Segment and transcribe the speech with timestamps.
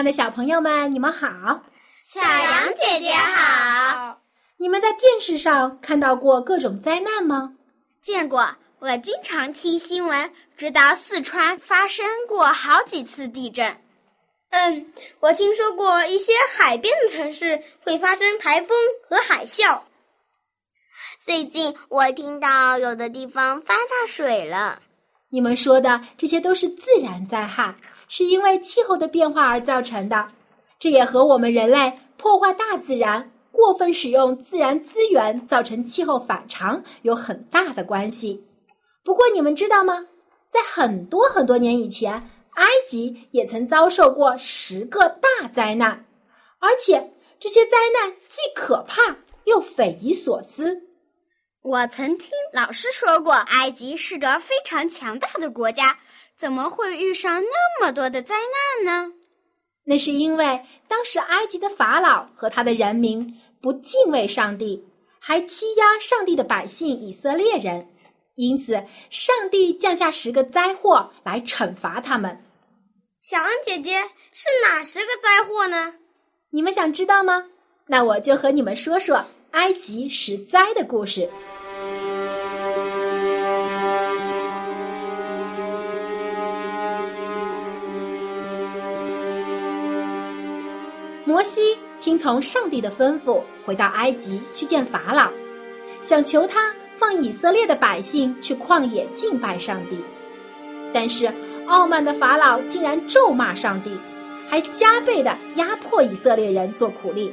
[0.00, 1.28] 爱的小朋友们，你们好，
[2.02, 4.18] 小羊姐姐好。
[4.56, 7.52] 你们在电视上看到过各种灾难吗？
[8.00, 13.76] 见过，我经常听新闻，知道四川发生过好几次地震。
[14.48, 18.74] 嗯，我听说过一些海边的城市会发生台风
[19.06, 19.82] 和海啸。
[21.22, 24.80] 最近我听到有的地方发大水了。
[25.28, 27.74] 你们说的这些都是自然灾害。
[28.12, 30.26] 是因为气候的变化而造成的，
[30.80, 38.44] 这也和我们人类破坏大自然、过分使用自然资源造成气候反常有很大的关系。
[39.04, 40.06] 不过，你们知道吗？
[40.48, 46.04] 在很多很多年以前，埃及也曾遭受过十个大灾难，
[46.58, 50.82] 而且这些灾难既可怕又匪夷所思。
[51.62, 55.98] 我曾听老师说过，埃及是个非常强大的国家。
[56.40, 59.12] 怎么会遇上那么多的灾难呢？
[59.84, 64.82] 那是因为当时埃及的法老和他的人民不敬畏上帝，
[65.18, 67.90] 还欺压上帝的百姓以色列人，
[68.36, 72.42] 因此上帝降下十个灾祸来惩罚他们。
[73.20, 74.00] 小恩姐姐
[74.32, 75.96] 是哪十个灾祸呢？
[76.52, 77.50] 你们想知道吗？
[77.88, 81.28] 那我就和你们说说埃及十灾的故事。
[91.40, 95.30] 摩西听从上帝的吩咐，回到埃及去见法老，
[96.02, 99.98] 想求他放以色列的百姓去旷野敬拜上帝。
[100.92, 101.32] 但是
[101.64, 103.96] 傲慢的法老竟然咒骂上帝，
[104.50, 107.32] 还加倍的压迫以色列人做苦力。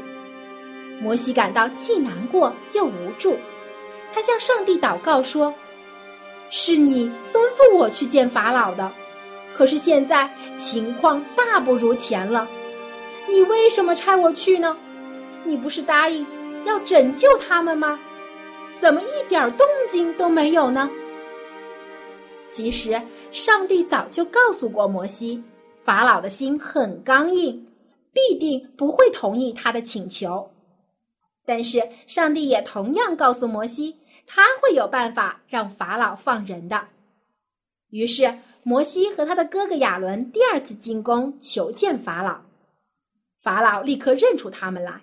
[1.01, 3.35] 摩西感到既难过又无助，
[4.13, 5.53] 他向上帝祷告说
[6.49, 8.89] ：“是你吩咐我去见法老的，
[9.53, 12.47] 可是现在情况大不如前了。”
[13.29, 14.75] 你为什么差我去呢？
[15.43, 16.25] 你不是答应
[16.65, 17.99] 要拯救他们吗？
[18.79, 20.89] 怎么一点动静都没有呢？
[22.49, 23.01] 其实，
[23.31, 25.43] 上帝早就告诉过摩西，
[25.83, 27.67] 法老的心很刚硬，
[28.13, 30.49] 必定不会同意他的请求。
[31.45, 36.87] 但是，上帝也同样告诉摩西，他会有办法让法老放人的。
[37.89, 42.46] 于是，摩西和他的哥哥亚伦第二次进宫求见法老。
[43.47, 44.99] 法老立刻认出他们来，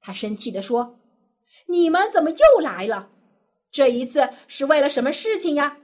[0.00, 0.98] 他生气地说
[1.68, 3.10] ：“你们怎么又来了？
[3.70, 5.76] 这一次是为了什么事情呀？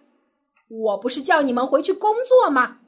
[0.68, 2.78] 我不是叫你们回去工作吗？”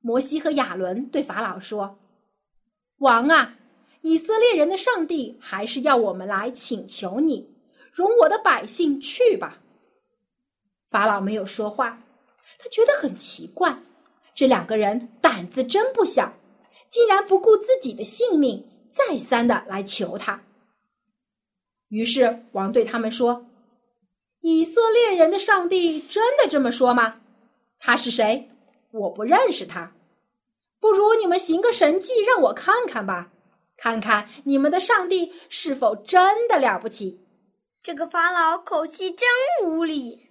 [0.00, 1.98] 摩西和亚伦对法老说
[2.96, 3.58] ：“王啊，
[4.00, 7.54] 以色列人的上帝还是要我们来请求你，
[7.92, 9.58] 容我的百姓去吧。”
[10.88, 12.02] 法老没有说话，
[12.58, 13.78] 他觉得很奇怪，
[14.34, 16.32] 这两个人胆子真不小。
[16.90, 20.42] 竟然不顾自己的性命，再三的来求他。
[21.88, 23.46] 于是王对他们说
[24.40, 27.20] ：“以色列人的上帝真的这么说吗？
[27.78, 28.50] 他是谁？
[28.90, 29.92] 我不认识他。
[30.80, 33.30] 不如你们行个神迹让我看看吧，
[33.76, 37.20] 看看你们的上帝是否真的了不起。”
[37.82, 39.26] 这个法老口气真
[39.64, 40.28] 无理，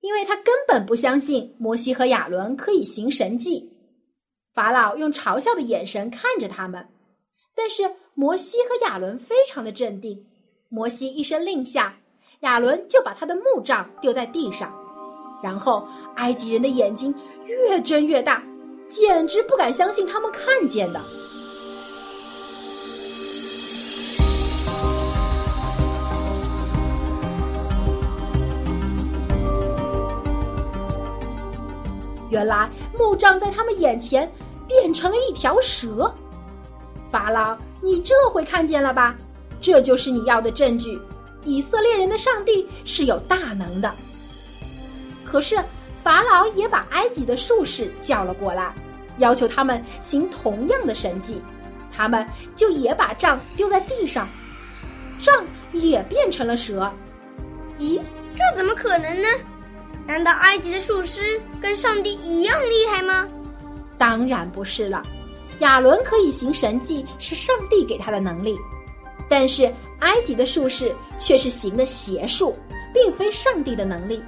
[0.00, 3.72] 因为他根本不相信摩西和亚伦可以行神迹。
[4.52, 6.88] 法老用嘲笑的眼神看着他们，
[7.54, 10.26] 但是摩西和亚伦非常的镇定。
[10.68, 11.94] 摩西一声令下，
[12.40, 14.74] 亚伦就把他的木杖丢在地上，
[15.40, 15.86] 然后
[16.16, 17.14] 埃及人的眼睛
[17.44, 18.42] 越睁越大，
[18.88, 21.00] 简直不敢相信他们看见的。
[32.30, 34.30] 原来木杖在他们眼前
[34.70, 36.14] 变成了一条蛇。
[37.10, 39.16] 法老，你这回看见了吧？
[39.60, 40.96] 这就是你要的证据。
[41.42, 43.92] 以色列人的上帝是有大能的。
[45.24, 45.56] 可是
[46.04, 48.72] 法老也把埃及的术士叫了过来，
[49.18, 51.42] 要求他们行同样的神迹。
[51.92, 52.24] 他们
[52.54, 54.28] 就也把杖丢在地上，
[55.18, 56.88] 杖也变成了蛇。
[57.76, 58.00] 咦，
[58.36, 59.28] 这怎么可能呢？
[60.06, 63.26] 难道埃及的术师跟上帝一样厉害吗？
[64.00, 65.02] 当然不是了。
[65.58, 68.58] 亚伦可以行神迹，是上帝给他的能力，
[69.28, 72.56] 但是埃及的术士却是行的邪术，
[72.94, 74.22] 并非上帝的能力。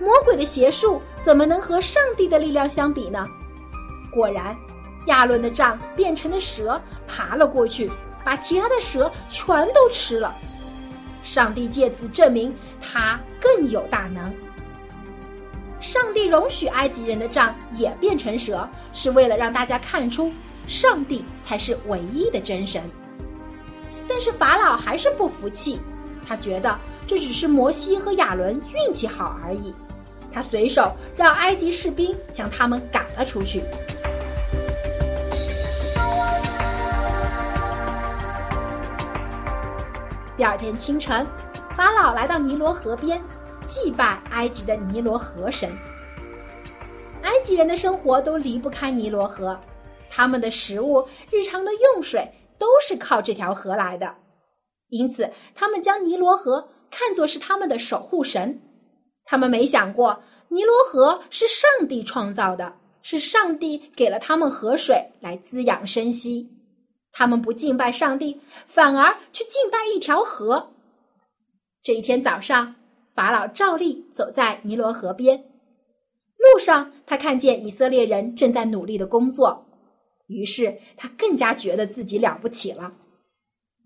[0.00, 3.26] 魔鬼的邪术怎么能和上帝的力量相比呢？
[4.10, 4.56] 果然，
[5.08, 7.90] 亚伦的杖变成的蛇爬了过去，
[8.24, 10.34] 把其他的蛇全都吃了。
[11.22, 14.32] 上帝借此证明他更有大能。
[15.86, 20.32] 上帝容许埃及人的杖也变成蛇，是为了让大家看出
[20.66, 22.82] 上帝才是唯一的真神。
[24.08, 25.78] 但是法老还是不服气，
[26.26, 29.72] 他觉得这只是摩西和亚伦运气好而已。
[30.32, 33.62] 他随手让埃及士兵将他们赶了出去。
[40.36, 41.24] 第二天清晨，
[41.76, 43.22] 法老来到尼罗河边，
[43.66, 45.70] 祭拜埃及的尼罗河神。
[47.22, 49.60] 埃及人的生活都离不开尼罗河，
[50.08, 54.14] 他们的食物、日常的用水都是靠这条河来的，
[54.88, 58.60] 因此他们将尼罗河看作是他们的守护神。
[59.24, 66.48] 他们没想过，尼罗河是上帝创造的，是上帝给了他们河水来滋养生息。
[67.10, 70.72] 他们不敬拜上帝，反而去敬拜一条河。
[71.82, 72.74] 这一天早上，
[73.16, 75.36] 法老照例走在尼罗河边，
[76.36, 79.66] 路上他看见以色列人正在努力的工作，
[80.28, 82.92] 于是他更加觉得自己了不起了。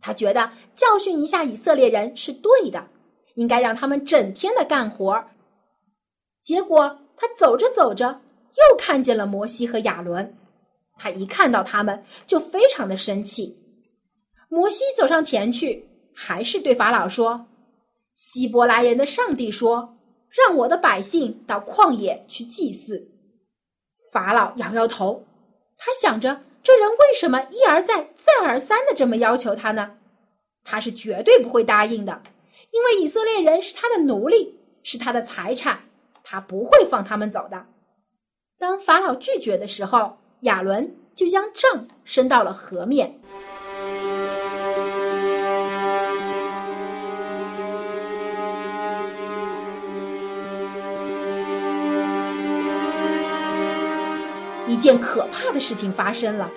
[0.02, 2.88] 他觉得教训一下以色列人是对的。
[3.34, 5.24] 应该让他们整天的干活。
[6.42, 8.20] 结果他走着走着，
[8.56, 10.36] 又看见了摩西和亚伦。
[10.98, 13.56] 他一看到他们，就非常的生气。
[14.48, 17.46] 摩西走上前去，还是对法老说
[18.14, 19.96] ：“希伯来人的上帝说，
[20.28, 23.10] 让我的百姓到旷野去祭祀。”
[24.12, 25.24] 法老摇摇头，
[25.78, 29.96] 他想着这人为什么一而再、再而三的这么要求他呢？
[30.64, 32.20] 他是绝对不会答应的。
[32.72, 35.80] 因为以色列人是他的奴隶，是他的财产，
[36.22, 37.66] 他不会放他们走的。
[38.58, 43.19] 当法老拒绝的时候，亚伦就将杖伸到了河面。
[54.80, 56.50] 件可怕的事情发生了，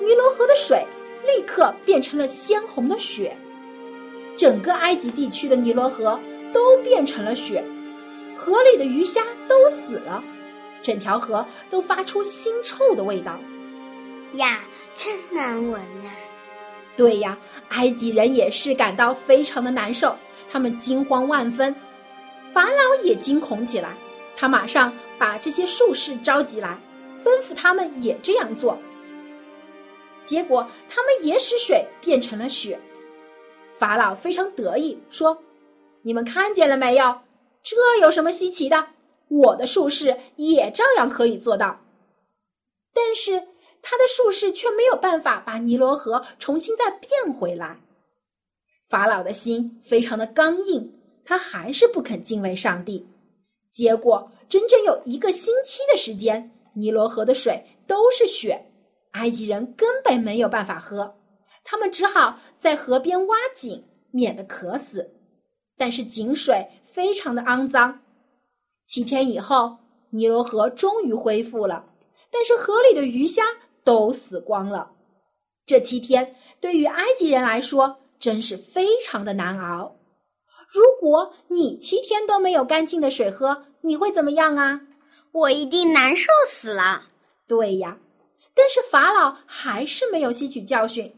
[0.00, 0.84] 尼罗河的水
[1.24, 3.36] 立刻变成了鲜红的血。
[4.36, 6.18] 整个埃及地区的尼罗河
[6.52, 7.62] 都变成了血，
[8.34, 10.24] 河里的鱼虾都死了，
[10.82, 13.38] 整条河都发出腥臭的味道。
[14.32, 14.60] 呀，
[14.94, 16.10] 真难闻呐！
[16.96, 17.38] 对呀，
[17.68, 20.16] 埃及人也是感到非常的难受，
[20.50, 21.74] 他们惊慌万分，
[22.52, 23.90] 法老也惊恐起来。
[24.34, 26.78] 他马上把这些术士召集来，
[27.22, 28.78] 吩咐他们也这样做。
[30.24, 32.78] 结果，他们也使水变成了雪。
[33.74, 35.42] 法老非常得意，说
[36.02, 37.20] ：“你们看见了没有？
[37.62, 38.88] 这有什么稀奇的？
[39.28, 41.80] 我的术士也照样可以做到。
[42.92, 43.48] 但是
[43.80, 47.80] 他的术士却没有办法把尼罗河重新再变回来。
[48.88, 50.92] 法老的心非常的刚硬，
[51.24, 53.08] 他还是不肯敬畏上帝。
[53.70, 58.66] 结果整整有一个星期的时间，尼罗河的水都是血，
[59.12, 61.14] 埃及人根本没有办法喝。”
[61.64, 65.14] 他们只好在河边挖井，免得渴死。
[65.76, 68.00] 但是井水非常的肮脏。
[68.86, 69.78] 七天以后，
[70.10, 71.84] 尼罗河终于恢复了，
[72.30, 73.42] 但是河里的鱼虾
[73.84, 74.90] 都死光了。
[75.64, 79.96] 这七天对于埃及人来说真是非常的难熬。
[80.68, 84.80] 如果你七天都没有干净的水喝，你会怎么样啊？
[85.32, 87.08] 我一定难受死了。
[87.48, 87.98] 对呀，
[88.54, 91.14] 但是法老还是没有吸取教训。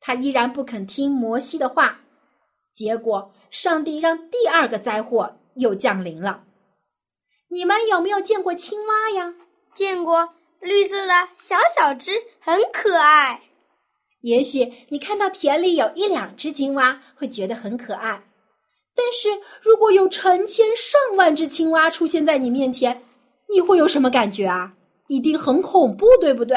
[0.00, 2.00] 他依然不肯听摩西的话，
[2.74, 6.44] 结果上帝让第二个灾祸又降临了。
[7.48, 9.34] 你们有没有见过青蛙呀？
[9.74, 13.42] 见过，绿色的小小只，很可爱。
[14.22, 18.22] 也许你看到田里有一两只青蛙，会觉得很可爱。
[18.94, 19.28] 但是
[19.60, 23.02] 如果有成千上万只青蛙出现在你面前，
[23.52, 24.72] 你会有什么感觉啊？
[25.08, 26.56] 一定很恐怖，对不对？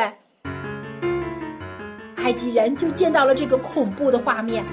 [2.16, 4.64] 埃及人就见到了这个恐怖的画面，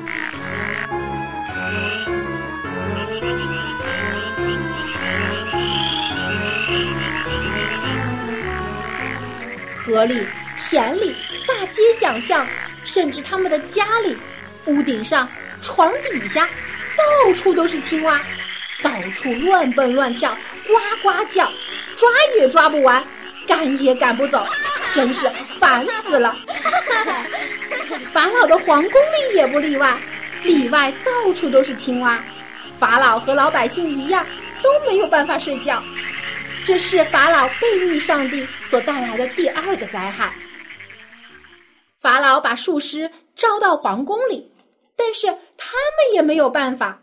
[9.75, 10.25] 河里、
[10.71, 12.47] 田里、大街小巷，
[12.85, 14.17] 甚至他们的家里、
[14.67, 15.29] 屋顶上、
[15.61, 16.49] 床底下，
[17.27, 18.23] 到处都是青蛙，
[18.81, 20.35] 到处乱蹦乱跳，
[20.69, 21.51] 呱呱叫，
[21.97, 23.05] 抓也抓不完，
[23.47, 24.45] 赶也赶不走，
[24.95, 26.37] 真是烦死了。
[28.13, 30.01] 法老的皇宫里也不例外，
[30.43, 32.23] 里外到处都是青蛙。
[32.79, 34.27] 法老和老百姓一样，
[34.63, 35.83] 都没有办法睡觉。
[36.65, 40.33] 这是法老背逆上帝所带来的第二个灾害。
[42.01, 44.53] 法老把术师招到皇宫里，
[44.97, 47.01] 但是他们也没有办法。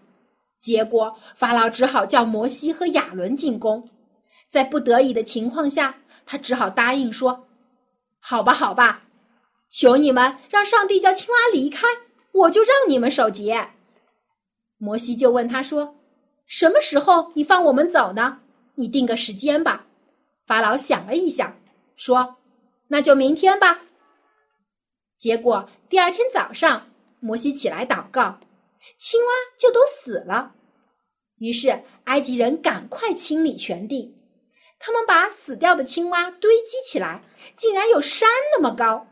[0.59, 3.89] 结果，法老只好叫摩西和亚伦进宫。
[4.49, 7.47] 在不得已的情况下，他只好答应说
[8.19, 9.03] ：“好吧，好吧，
[9.69, 11.87] 求你们让上帝叫青蛙离开，
[12.31, 13.69] 我就让你们守节。”
[14.77, 15.95] 摩西就问他说
[16.47, 18.39] ：“什么时候你放我们走呢？
[18.75, 19.85] 你定个时间吧。”
[20.47, 21.55] 法老想了一想，
[21.95, 22.37] 说
[22.87, 23.81] ：“那就明天吧。”
[25.19, 26.87] 结果第二天早上，
[27.19, 28.39] 摩西起来祷告，
[28.97, 29.27] 青蛙
[29.59, 30.55] 就都死了。
[31.37, 34.15] 于是埃及人赶快清理全地，
[34.79, 37.21] 他们把死掉的青蛙堆积起来，
[37.55, 39.05] 竟然有山那么高。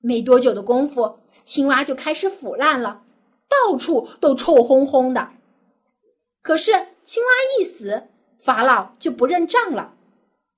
[0.00, 3.02] 没多久的功夫，青蛙就开始腐烂了，
[3.48, 5.30] 到处都臭烘烘的。
[6.42, 6.72] 可是
[7.04, 8.08] 青蛙一死，
[8.40, 9.94] 法老就不认账了。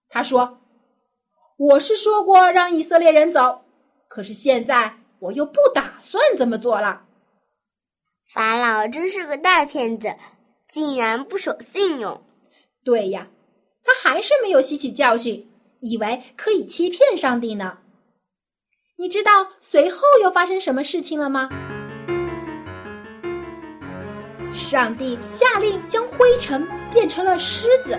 [0.08, 0.58] 他说
[1.56, 3.60] ：“我是说过让以色列人走。”
[4.08, 7.04] 可是现在我又不打算这么做了。
[8.32, 10.14] 法老真是个大骗子，
[10.68, 12.22] 竟然不守信用。
[12.84, 13.28] 对呀，
[13.84, 15.48] 他还是没有吸取教训，
[15.80, 17.78] 以为可以欺骗上帝呢。
[18.96, 21.48] 你知道随后又发生什么事情了吗？
[24.52, 27.98] 上帝下令将灰尘变成了狮子。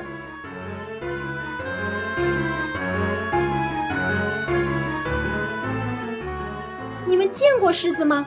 [7.08, 8.26] 你们见过狮子吗？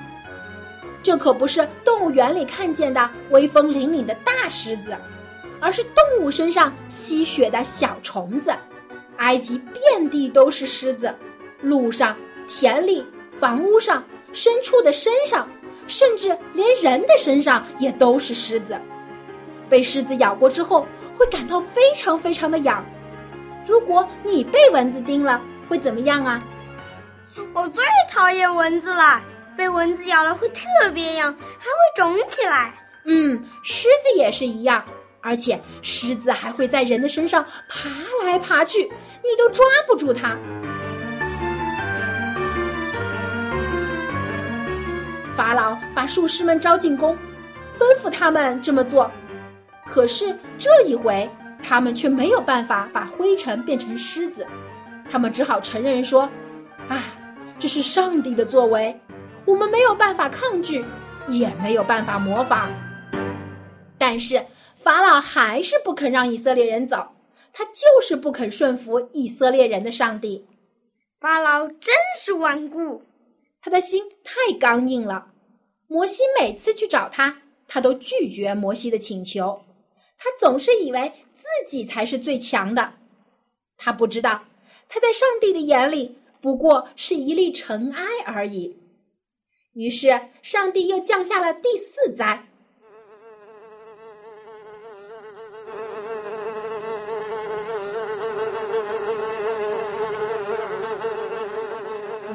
[1.02, 4.96] 这可不是动物园里看见的威风凛凛的大狮子，
[5.62, 8.52] 而是动物身上吸血的小虫子。
[9.18, 11.14] 埃及遍地都是狮子，
[11.60, 12.16] 路上、
[12.48, 13.06] 田里、
[13.38, 14.02] 房屋上、
[14.34, 15.48] 牲畜的身上，
[15.86, 18.76] 甚至连人的身上也都是狮子。
[19.68, 20.84] 被狮子咬过之后，
[21.16, 22.84] 会感到非常非常的痒。
[23.64, 26.42] 如果你被蚊子叮了，会怎么样啊？
[27.54, 29.20] 我最讨厌蚊子了，
[29.56, 32.74] 被蚊子咬了会特别痒，还会肿起来。
[33.04, 34.84] 嗯，狮子也是一样，
[35.22, 37.88] 而且狮子还会在人的身上爬
[38.26, 38.82] 来爬去，
[39.22, 40.36] 你都抓不住它。
[45.34, 47.16] 法老把术士们招进宫，
[47.78, 49.10] 吩咐他们这么做，
[49.86, 51.28] 可是这一回
[51.62, 54.46] 他们却没有办法把灰尘变成狮子，
[55.10, 56.28] 他们只好承认说
[56.90, 57.02] ：“啊。”
[57.58, 59.00] 这是上帝的作为，
[59.44, 60.84] 我们没有办法抗拒，
[61.28, 62.68] 也没有办法模仿。
[63.96, 64.44] 但是
[64.82, 67.06] 法老还是不肯让以色列人走，
[67.52, 70.44] 他就是不肯顺服以色列人的上帝。
[71.20, 73.00] 法老真是顽固，
[73.60, 75.28] 他的心太刚硬了。
[75.86, 79.56] 摩西每次去找他，他都拒绝摩西的请求。
[80.18, 82.92] 他总是以为自己才是最强的，
[83.76, 84.42] 他不知道
[84.88, 86.18] 他在上帝的眼里。
[86.40, 88.76] 不过是一粒尘埃而已。
[89.74, 92.48] 于是，上帝又降下了第四灾。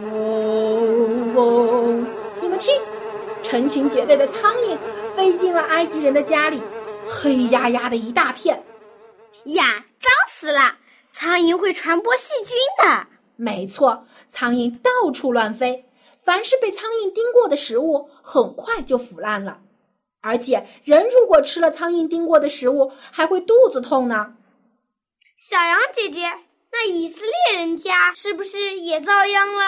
[0.09, 2.05] 嗡嗡，
[2.41, 2.73] 你们听，
[3.57, 4.77] 成群结队的苍蝇
[5.15, 6.61] 飞进了埃及人的家里，
[7.09, 8.63] 黑压压的一大片。
[9.45, 10.77] 呀，脏死了！
[11.11, 13.07] 苍蝇会传播细菌的。
[13.35, 15.89] 没错，苍蝇到处乱飞，
[16.23, 19.57] 凡是被苍蝇叮过的食物，很快就腐烂了。
[20.21, 24.35] 而且，人如果吃了苍蝇叮过的食物，还会肚子痛呢。
[25.35, 26.31] 小羊姐姐，
[26.71, 29.63] 那以色列人家是不是也遭殃了？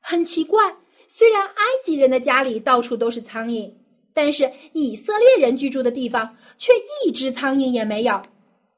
[0.00, 0.74] 很奇怪，
[1.18, 3.72] 虽然埃及人的家里到处都是苍蝇，
[4.12, 8.20] 但是以色列人居住的地方却一只苍蝇也没有，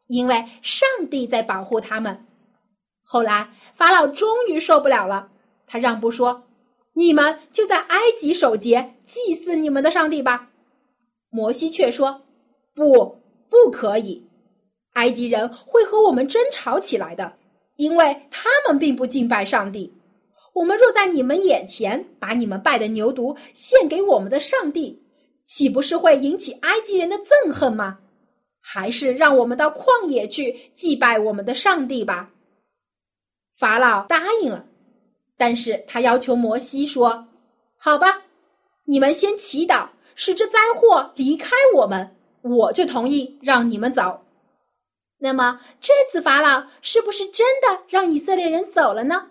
[0.07, 2.25] 因为上帝在保护他们。
[3.03, 5.33] 后来，法老终于受不了了，
[5.67, 6.45] 他让步说
[6.95, 10.49] ：“你们就在埃及守节，祭祀你们的上帝吧。”
[11.31, 12.23] 摩西却说
[12.73, 14.25] ：“不，不可以，
[14.93, 17.37] 埃及人会和我们争吵起来的，
[17.75, 19.93] 因为他们并不敬拜上帝。
[20.59, 25.01] 我们若在你们眼前把你们拜的牛犊献给我们的上帝，
[25.45, 27.99] 岂不是会引起埃及人的憎恨吗？
[28.61, 32.31] 还是让我们到旷野去祭拜我们的上帝吧。”
[33.57, 34.65] 法老答应了，
[35.37, 37.29] 但是他要求摩西说
[37.79, 38.23] ：“好吧，
[38.85, 39.87] 你们先祈祷，
[40.17, 44.25] 使这灾祸离开我们，我就同意让你们走。”
[45.19, 49.31] 那么这次法老是不是真的让以色列人走了呢？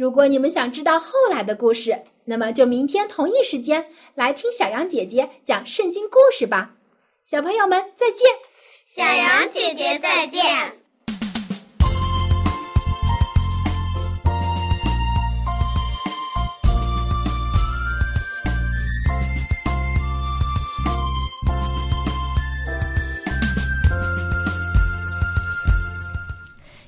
[0.00, 6.70] 如果你们想知道后来的故事，那么就明天同一时间来听小羊姐姐讲圣经故事吧。
[7.22, 8.30] 小朋友们再见，
[8.82, 10.40] 小羊姐姐再见。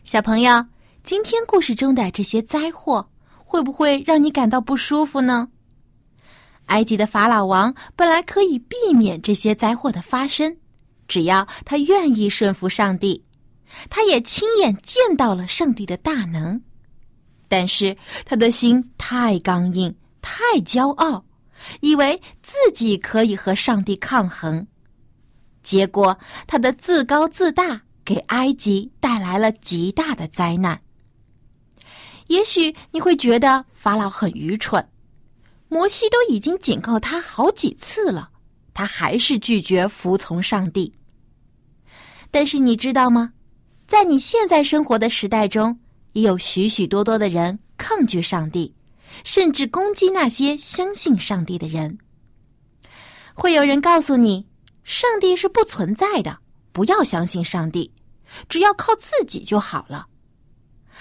[0.02, 0.64] 小朋友，
[1.04, 3.10] 今天故事中的这些灾祸，
[3.44, 5.48] 会不会让你感到不舒服呢？
[6.66, 10.56] 埃及的法老王本来可以避免这些灾祸的发生，
[11.08, 13.24] 只要他愿意顺服上帝，
[13.90, 16.62] 他也亲眼见到了上帝的大能。
[17.48, 19.92] 但是他的心太刚硬，
[20.22, 21.24] 太骄傲，
[21.80, 24.64] 以为自己可以和上帝抗衡，
[25.64, 26.16] 结果
[26.46, 27.82] 他的自高自大。
[28.04, 30.82] 给埃及带来了极大的灾难。
[32.32, 34.82] 也许你会觉得法老很愚蠢，
[35.68, 38.30] 摩西都已经警告他好几次了，
[38.72, 40.90] 他还是拒绝服从上帝。
[42.30, 43.34] 但是你知道吗？
[43.86, 45.78] 在你现在生活的时代中，
[46.14, 48.74] 也有许许多多的人抗拒上帝，
[49.24, 51.98] 甚至攻击那些相信上帝的人。
[53.34, 54.46] 会有人告诉你，
[54.84, 56.38] 上帝是不存在的。
[56.72, 57.92] 不要相信上帝，
[58.48, 60.06] 只要靠自己就好了。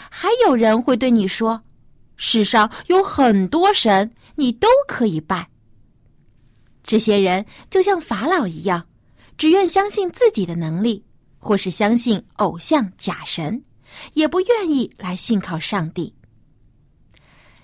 [0.10, 1.62] 还有人会对你说
[2.18, 5.50] ：“世上有很多神，你都可以拜。”
[6.84, 8.88] 这些人就像法老一样，
[9.38, 11.04] 只愿相信自己的能力，
[11.38, 13.64] 或是相信偶像假神，
[14.14, 16.14] 也不愿意来信靠上帝。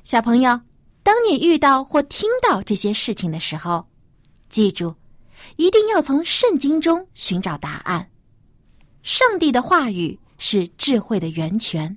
[0.04, 0.62] 小朋友，
[1.04, 3.88] 当你遇到或听到这些事情的时候，
[4.50, 4.94] 记住。
[5.56, 8.10] 一定要从圣经中寻找答案。
[9.04, 11.96] 上帝的话语是智慧的源泉，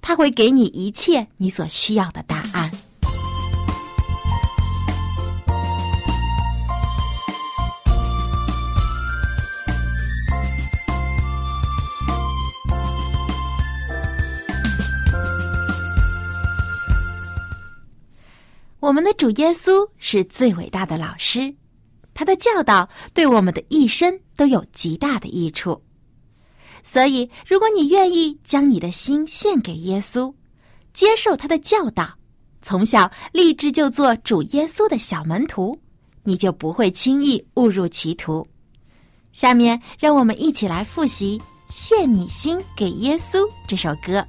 [0.00, 2.70] 他会给你一切你所需要的答案。
[18.80, 21.54] 我们的主耶稣是最伟大的老师。
[22.18, 25.80] 他的教导对我们的一生都有极大的益处，
[26.90, 30.32] 所以如果你愿意将你的心献给耶稣，
[30.94, 32.08] 接受他的教导，
[32.62, 35.78] 从小立志就做主耶稣的小门徒，
[36.22, 38.46] 你就不会轻易误入歧途。
[39.34, 44.24] 下面让我们一起来复习《献你心给耶稣》这首歌，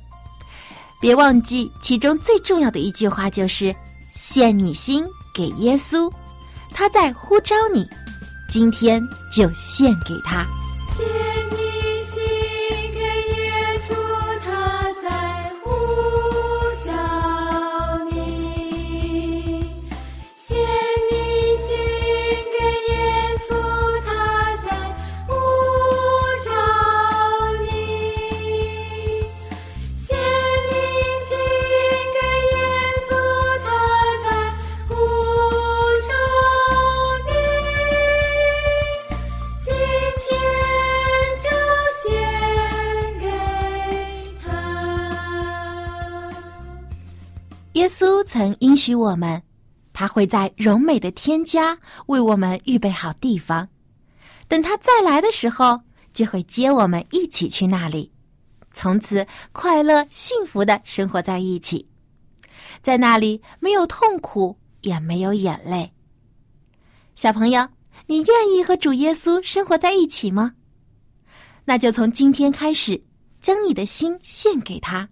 [1.00, 3.74] 别忘记其中最重要的一句话就是
[4.12, 6.12] “献你心给耶稣”。
[6.76, 7.88] 他在呼召你，
[8.50, 9.02] 今天
[9.34, 10.45] 就献给他。
[48.00, 49.44] 苏曾应许我们，
[49.92, 53.68] 他会在荣美的天家为我们预备好地方，
[54.48, 55.78] 等他再来的时候，
[56.14, 58.10] 就会接我们一起去那里，
[58.72, 61.86] 从此快乐幸福的生活在一起，
[62.82, 65.92] 在那里没有痛苦，也没有眼泪。
[67.16, 67.68] 小朋友，
[68.08, 70.54] 你愿意和主耶稣生活在一起吗？
[71.66, 73.04] 那就从今天开始，
[73.42, 75.10] 将你的心献给他。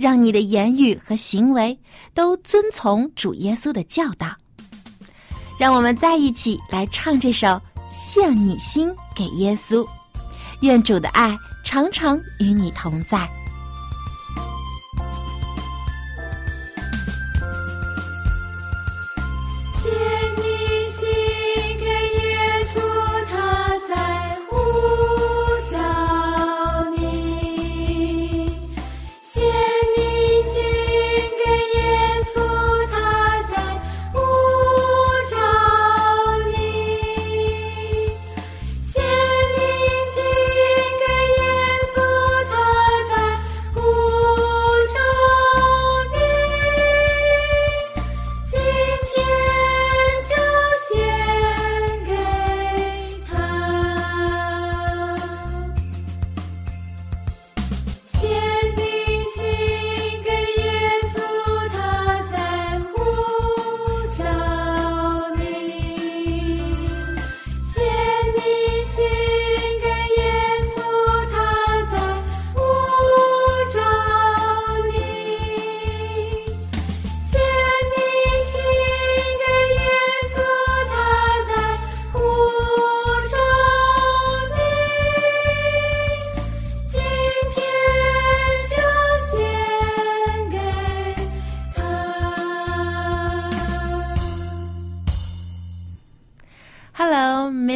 [0.00, 1.78] 让你的言语和行为
[2.14, 4.34] 都遵从主耶稣的教导。
[5.58, 7.46] 让我们再一起来唱这首
[7.90, 9.84] 《献你心给耶稣》，
[10.62, 13.39] 愿主的爱常常与你同在。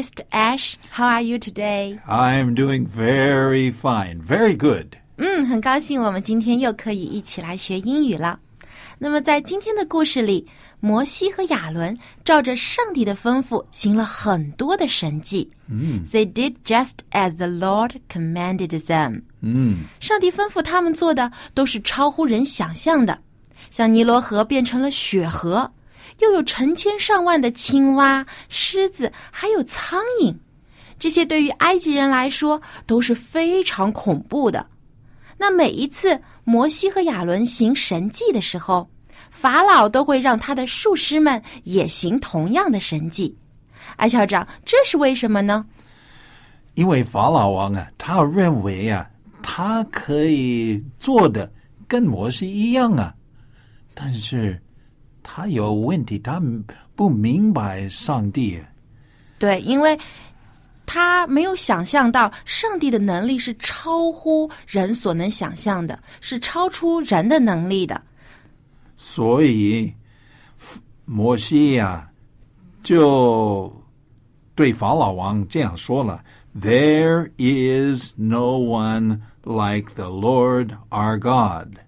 [0.04, 0.24] Mr.
[0.32, 0.76] Ash.
[0.92, 2.00] How are you today?
[2.06, 4.98] I'm doing very fine, very good.
[5.18, 8.40] 嗯，很高兴我们今天又可以一起来学英语了。
[8.98, 10.46] 那么在今天的故事里，
[10.82, 15.50] 摩西和亚伦照着上帝的吩咐行了很多的神迹。
[15.70, 19.22] 嗯，They did just as the Lord commanded them。
[19.42, 23.18] 嗯，上帝吩咐他们做的都是超乎人想象的，
[23.72, 25.72] 像尼罗河变成了血河，
[26.21, 30.35] 又有成千上万的青蛙、狮子，还有苍蝇。
[30.99, 34.65] 这些对于埃及人来说都是非常恐怖的。
[35.37, 38.89] 那每一次摩西和亚伦行神迹的时候，
[39.31, 43.37] 法老都会让他的术师们也行同样的神迹。
[43.97, 45.67] 艾校长，这是为什么呢？
[46.75, 49.09] 因为法老王啊，他认为啊，
[49.43, 51.53] 他可以做的
[51.87, 53.13] 跟摩西一样啊，
[53.95, 54.61] 但是
[55.25, 56.41] 他有问题，他
[56.95, 58.63] 不明白上帝。
[59.41, 59.99] 对，因为。
[60.87, 68.01] 他没有想象到上帝的能力是超乎人所能想象的，是超出人的能力的。
[68.95, 69.91] 所以，
[71.07, 72.07] 摩西呀，
[72.83, 73.73] 就
[74.55, 76.23] 对法老王这样说了
[76.55, 81.79] ：“There is no one like the Lord our God。”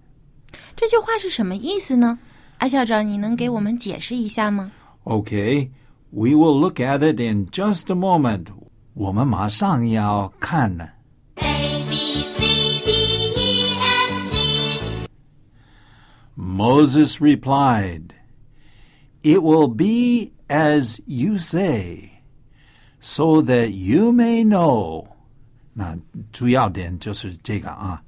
[0.75, 2.17] 这句话是什么意思呢？
[2.58, 4.70] 艾校长，你能给我们解释一下吗？
[5.04, 5.70] Okay,
[6.10, 8.46] we will look at it in just a moment.
[8.94, 10.88] 我们马上要看呢。
[11.36, 12.92] A B C D
[13.34, 15.08] E F G.
[16.36, 18.10] Moses replied,
[19.22, 22.22] It will be as you say,
[23.00, 25.06] so that you may know.
[25.72, 25.96] 那
[26.30, 28.02] 主要点就是这个啊。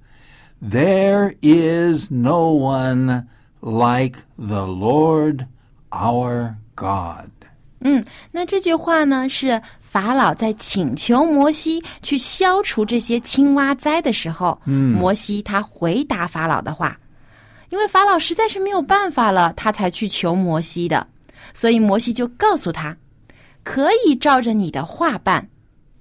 [0.63, 3.27] There is no one
[3.62, 5.46] like the Lord
[5.90, 7.30] our God.
[7.82, 16.98] 嗯，那这句话呢是法老在请求摩西去消除这些青蛙灾的时候，嗯，摩西他回答法老的话，
[17.70, 21.08] 因为法老实在是没有办法了，他才去求摩西的，
[21.54, 22.98] 所以摩西就告诉他，
[23.64, 25.48] 可以照着你的话办，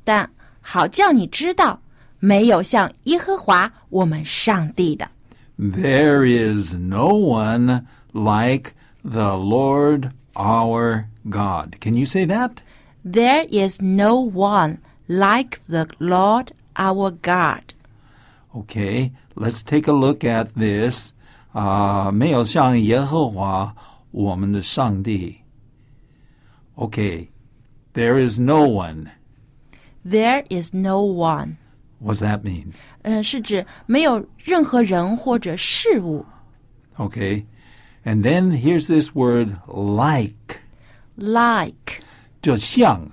[0.03, 0.29] 但
[0.61, 1.81] 好叫你知道，
[2.19, 5.09] 没有像耶和华我们上帝的。
[5.58, 11.80] There is no one like the Lord our God.
[11.80, 12.62] Can you say that?
[13.06, 17.74] There is no one like the Lord our God.
[18.56, 21.14] Okay, let's take a look at this.
[21.54, 23.76] 啊、uh,，没有像耶和华
[24.10, 25.38] 我们的上帝。
[26.76, 27.28] Okay,
[27.94, 29.12] there is no one.
[30.04, 31.58] There is no one.
[32.00, 32.68] What does that mean?
[33.04, 36.26] 呃，是指没有任何人或者事物。
[36.98, 37.46] Okay,
[38.04, 40.60] and then here's this word like.
[41.16, 42.02] Like.
[42.42, 43.10] 就像，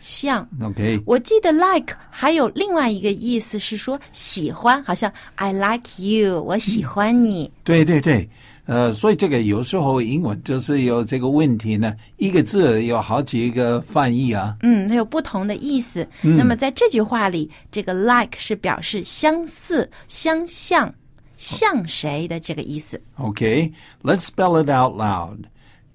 [0.00, 1.02] 像，OK。
[1.04, 7.50] 我记得 like 还有另外一个意思是说喜欢，好像 I like you，我喜欢你。
[7.64, 8.28] 对对对，
[8.65, 14.55] 呃，所以这个有时候英文就是有这个问题呢，一个字有好几个翻译啊。
[14.61, 16.07] 嗯，它有不同的意思。
[16.21, 20.93] 那么在这句话里，这个 like 是表示相似、相像、
[21.35, 23.01] 像谁的这个意思。
[23.17, 25.39] OK，let's spell it out loud.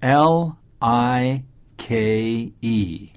[0.01, 1.43] L I
[1.77, 3.09] K E.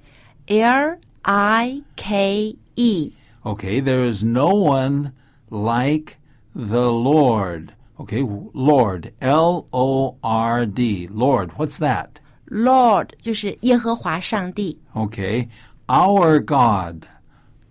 [0.47, 3.13] L I K E.
[3.45, 5.13] Okay, there is no one
[5.51, 6.17] like
[6.55, 7.75] the Lord.
[8.02, 8.22] Okay,
[8.54, 11.08] Lord, L O R D.
[11.12, 12.20] Lord, what's that?
[12.50, 14.78] Lord 就是耶和华上帝。
[14.94, 15.50] Okay,
[15.88, 17.04] our God,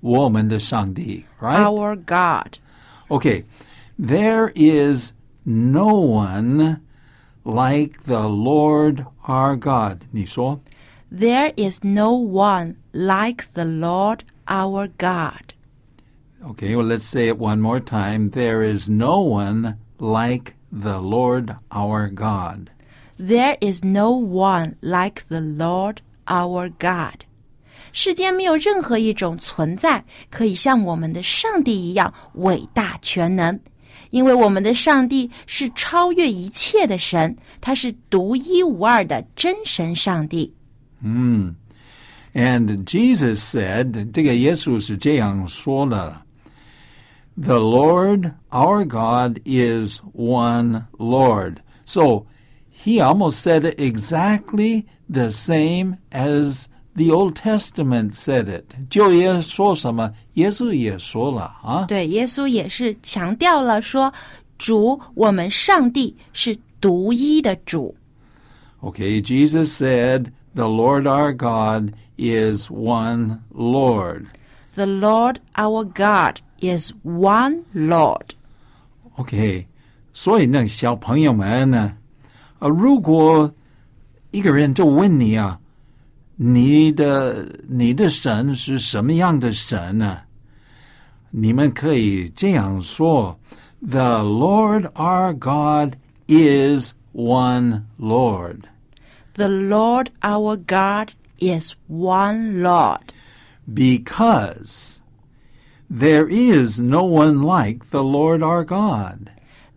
[0.01, 1.65] 我们的上帝, right?
[1.65, 2.59] Our God.
[3.09, 3.45] Okay,
[3.99, 5.13] there is
[5.45, 6.81] no one
[7.45, 10.01] like the Lord our God.
[10.11, 10.61] 你说?
[11.11, 15.55] There is no one like the Lord our God.
[16.43, 18.29] Okay, well, let's say it one more time.
[18.29, 22.71] There is no one like the Lord our God.
[23.19, 25.97] There is no one like the Lord
[26.27, 27.25] our God.
[27.93, 33.59] 世间没有任何一种存在可以像我们的上帝一样伟大全能，
[34.11, 40.53] 因为我们的上帝是超越一切的神，他是独一无二的真神上帝。
[41.01, 41.55] Mm.
[42.35, 46.21] And Jesus said, 这个耶稣是这样说的
[47.37, 51.61] The Lord our God is one Lord.
[51.85, 52.27] So
[52.71, 58.75] he almost said it exactly the same as the Old Testament said it.
[58.89, 61.85] 旧约说什么，耶稣也说了啊。
[61.87, 64.13] 对，耶稣也是强调了说，
[64.57, 67.95] 主我们上帝是独一的主。
[68.81, 74.29] Okay, Jesus said The Lord our God is one Lord.
[74.75, 78.31] The Lord our God is one Lord.
[79.17, 79.67] OK，
[80.13, 81.97] 所以呢，小朋友们呢，
[82.59, 83.53] 呃，如果
[84.31, 85.59] 一个人就问你啊，
[86.37, 90.19] 你的你的神是什么样的神呢？
[91.31, 93.39] 你们可以这样说：
[93.81, 95.95] The Lord our God
[96.29, 98.61] is one Lord.
[99.35, 103.13] The Lord our God is one Lord.
[103.67, 105.00] Because
[105.94, 109.30] there is no one like the Lord our God.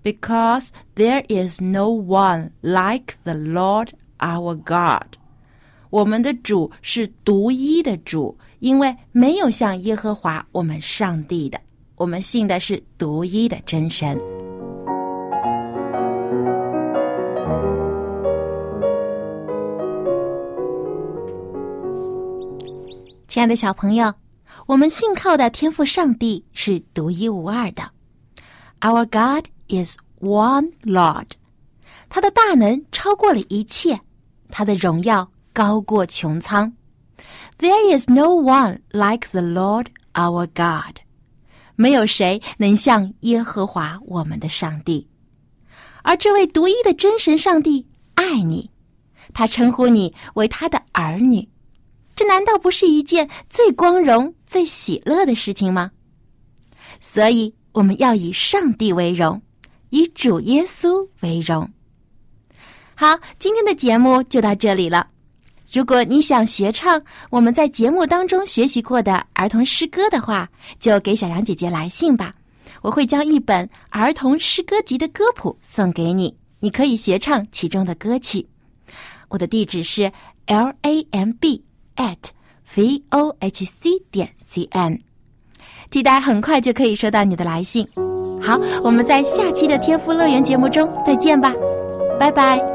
[0.05, 3.89] Because there is no one like the Lord
[4.21, 5.19] our God.
[5.91, 11.59] 我们的主是独一的主，因为没有像耶和华我们上帝的。
[11.97, 14.17] 我们信的是独一的真神。
[23.27, 24.13] 亲爱的小朋友，
[24.67, 27.91] 我们信靠的天赋上帝是独一无二的。
[28.81, 31.33] Our God is one Lord，
[32.09, 34.01] 他的大能超过了一切，
[34.51, 36.73] 他的荣耀高过穹苍。
[37.59, 41.01] There is no one like the Lord our God，
[41.77, 45.09] 没有谁能像耶和华我们的上帝。
[46.03, 48.71] 而这位独一的真神上帝爱你，
[49.33, 51.49] 他称呼你为他的儿女。
[52.17, 55.91] 这难道不是一件最光荣、最喜乐的事情吗？
[57.01, 59.43] 所以我们要以上帝为荣，
[59.91, 61.69] 以主耶稣为荣。
[62.95, 65.09] 好，今天的节目就到这里了。
[65.73, 70.49] 如果你想学唱我们在节目当中学习过的儿童诗歌的话，
[70.79, 72.33] 就给小杨姐姐来信吧。
[72.81, 78.47] 我会将一本儿童诗歌集的歌谱送给你，你可以学唱其中的歌曲。
[79.29, 80.13] 我的地址是
[80.47, 81.65] l a m b。
[81.97, 82.31] At
[82.75, 85.01] v o h c 点 c n，
[85.91, 87.87] 期待很快就可以收到你的来信。
[88.43, 91.55] 好，我们在下期的天赋乐园节目中再见吧，
[92.19, 92.74] 拜拜。